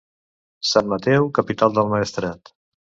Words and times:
Sant 0.71 0.89
Mateu, 0.95 1.31
capital 1.41 1.79
del 1.81 1.95
Maestrat. 1.95 2.57